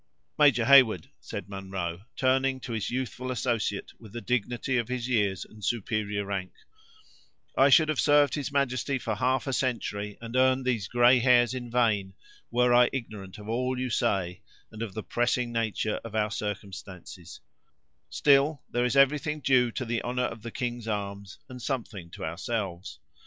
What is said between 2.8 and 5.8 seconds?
youthful associate with the dignity of his years and